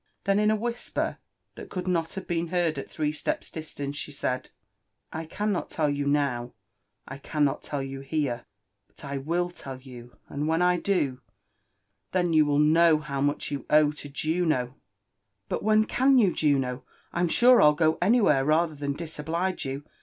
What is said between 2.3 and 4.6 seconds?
heard at three steps distance, she said, *•